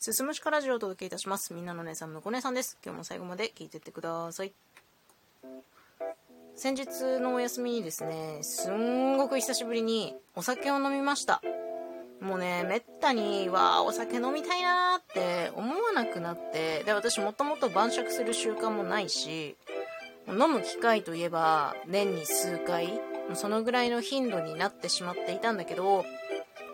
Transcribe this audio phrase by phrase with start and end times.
[0.00, 1.52] すすむしかラジオをお届けいたします。
[1.52, 2.78] みんなの姉さん、むこ姉さんです。
[2.82, 4.54] 今日も最後まで聞いてってください。
[6.54, 11.42] 先日のお休みにですね、すんごく久しぶりにお酒を飲みました。
[12.18, 19.54] もうね、めったに、わあ、お酒飲みたいなーって思わなくなって、で、私もともと晩酌する習慣もないし、
[20.26, 22.98] 飲む機会といえば年に数回、
[23.34, 26.06] そのぐらいの頻度になってしまっていたんだけど、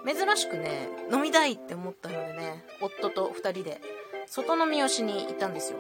[0.07, 3.81] 珍しくね、飲みたいって思ったのでね、夫と二人で
[4.27, 5.79] 外飲みをしに行ったんですよ。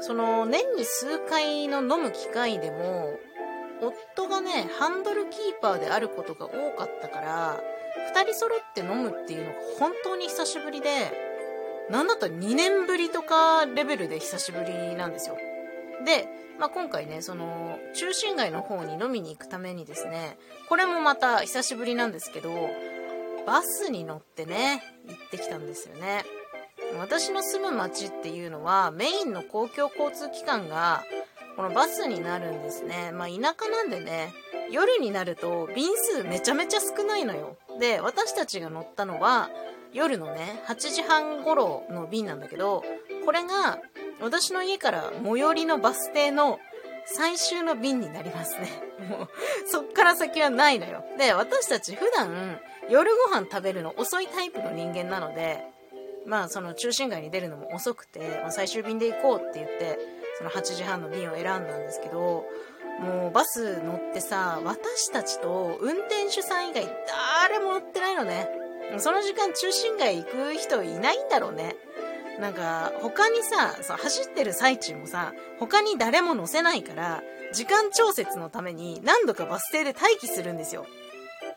[0.00, 3.16] その年に数回の飲む機会でも、
[4.16, 7.62] 夫がね、ハンドルキーパーであることが多かったから、
[8.12, 11.12] 二人揃って飲むっていうのが本当に久しぶりで、
[11.90, 15.36] なんだったら2年ぶりとかレベルで久しぶりなんですよ。
[16.04, 22.50] で、まあ、今回ね、その、中心街の方に飲みに行くためにですね、これもまた久しぶりなんですけど、
[23.46, 26.24] バスに乗ってね、行ってきたんですよね。
[26.98, 31.04] 私の住む町っていうのは、メインの公共交通機関が、
[31.56, 33.10] このバスになるんですね。
[33.12, 34.32] まあ、田舎なんでね、
[34.70, 37.56] 夜になると便数めちゃめちゃ少ないのよ。
[37.78, 39.50] で、私たちが乗ったのは、
[39.92, 42.82] 夜のね、8時半頃の便なんだけど、
[43.24, 43.78] これが、
[44.20, 46.58] 私の家から最寄りのバス停の
[47.06, 48.70] 最終の便になりますね。
[49.08, 49.28] もう、
[49.66, 51.04] そっから先はないのよ。
[51.18, 55.64] で、私たち普段夜ご飯食べるの遅いタイプの人間なので、
[56.26, 59.98] まあその中心街に出るのも遅くて、まあ、最終便で行こうって言って、
[60.38, 62.46] その8時半の便を選んだんですけど、
[63.00, 66.86] もうバス乗ってさ、私たちと運転手さん以外
[67.42, 68.48] 誰も乗ってないのね。
[68.98, 71.76] その時間中心街行く人いないんだろうね。
[72.40, 80.86] なんか、他にさ、そう走ってる最中もさ、他に誰も乗せないから、時間調節のために何度かバス停で待機するんですよ。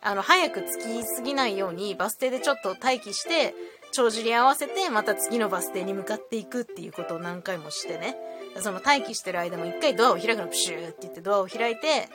[0.02, 3.56] あの、早く着きすぎないようにバス停でちょっと待機して、
[3.92, 8.16] 帳尻合わせて、また次のバス停に向かっていくっていうことを何回もしてね。
[8.60, 12.10] その待機してる間も一回ドアを開くのプシューって言ってドアを開いて、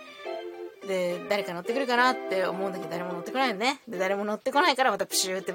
[0.87, 3.81] で、誰か乗ってくるかなって思うんだけど誰も乗ってこないよね。
[3.89, 5.55] で、誰も乗ってこないからまたプシューって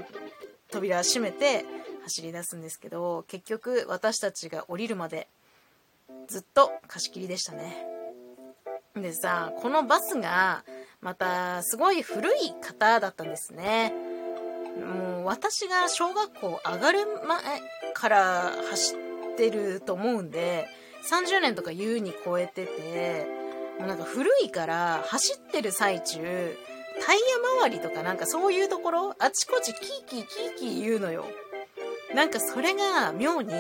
[0.72, 1.66] 扉閉めて
[2.08, 5.28] 走り出すんですけど、結局私たちが降りるまで
[6.28, 7.86] ずっと貸し切りでしたね。
[8.96, 10.64] でさ、このバスが
[11.02, 13.94] またすごい古い方だったんですね。
[14.80, 17.42] もう私が小学校上がる前
[17.94, 18.96] から走
[19.34, 20.68] ってると思うんで、
[21.12, 23.28] 30年とか優に超えてて、
[23.80, 26.58] もうなんか古いから走ってる最中、
[27.06, 31.26] タイヤ周りとかなんかそういうところ、あちこちキーキーキーキー言うのよ。
[32.18, 33.54] なんかそれが妙に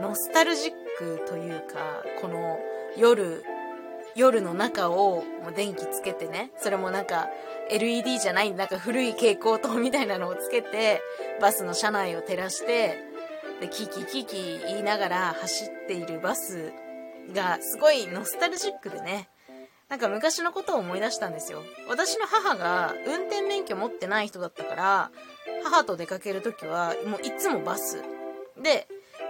[0.00, 2.58] ノスタルジックというか、この
[2.98, 3.44] 夜、
[4.16, 5.22] 夜の中を
[5.54, 7.28] 電気つけてね、それもなんか
[7.70, 11.00] LED じゃない、なんか古い蛍光灯みたいなのをつけて、
[11.40, 12.98] バスの車内を照らして、
[13.60, 16.72] で、キーキーキーキー言いながら走っているバス
[17.32, 19.28] がすごいノスタルジックでね、
[19.88, 21.62] なんか昔のことを思い出したんですよ。
[21.88, 25.12] 私の母が運転免許持ってない人だったから、
[25.64, 28.02] 母と出かけるときはもういつもバス。
[28.62, 28.86] で、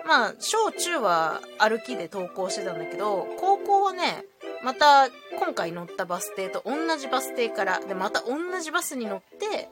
[0.07, 4.25] まあ、小中は歩きで登校してたんだけど、高校はね、
[4.63, 5.09] また
[5.39, 9.69] 今回乗ったバス停と同じバス停から、で、また同じバスに乗って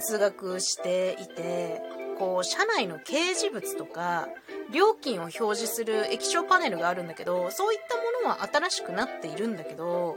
[0.00, 1.80] 通学していて、
[2.18, 4.28] こう、車内の掲示物とか、
[4.72, 10.16] 料金を表示する液晶パネルがあるんだけど、そういったものは新しくなっているんだけど、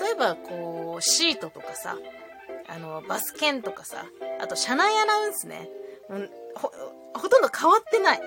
[0.00, 1.96] 例えばこう、シートとかさ、
[2.68, 4.06] あの、バス券とかさ、
[4.42, 5.70] あと車内アナウンスね、
[6.08, 6.72] もうほ、
[7.14, 8.20] ほとんど変わってない。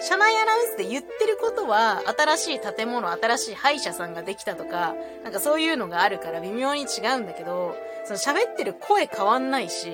[0.00, 9.88] 車内アナウンスで言ってることは、新しい建物、新しい歯医者さんができたとか、なんかそういうのがあるから微妙に違うんだけど、その喋ってる声変わんないし、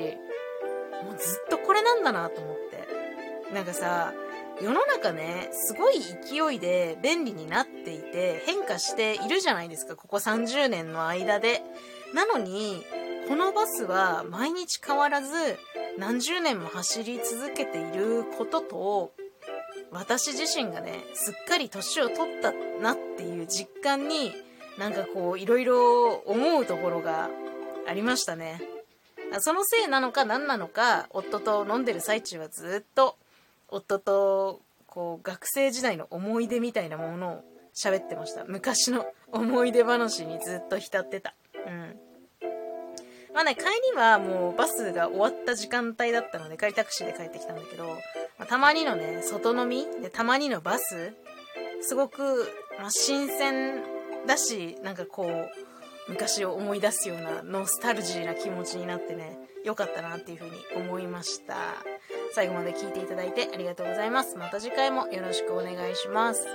[1.05, 3.53] もうずっとこれなんだなと思って。
[3.53, 4.15] なんかさ、
[4.63, 11.63] 世の中ね、すごい勢いで便利になっていて変化しているじゃないですか、ここ30年の間で。
[12.15, 12.85] なのに、
[13.29, 15.29] このバスは毎日変わらず
[15.99, 19.13] 何十年も走り続けていることと、
[19.91, 24.33] 私自身がね、すっかり年を取ったなっていう実感に、
[24.79, 27.29] なんかこう、いろいろ思うところが
[27.87, 28.63] ありましたね。
[29.41, 33.17] そのせいなのか何なのか、夫と飲んでる最中はずっと、
[33.69, 38.45] 夫と、こう、学生時代の思い出みたいなものを喋ってました。
[38.45, 41.35] 昔の思い出話にずっと浸ってた。
[41.67, 42.08] うん。
[43.35, 47.85] まあね、帰りはもうバスが終わった時間帯だったので、帰りタクシーで帰ってきたんだけど、
[48.39, 51.15] まあ、たまにのね、外飲みで、たまにのバス
[51.81, 52.49] すごく、
[52.79, 53.83] まあ、新鮮
[54.27, 55.69] だし、なんかこう、
[56.09, 61.55] 昔を思い出すようなノスタルジーな気持ちになってね良かったなっていうふうに思いました。
[62.33, 64.37] 最後まで聞いていただいてありがとうございます。
[64.37, 66.47] また次回もよろしくお願いします。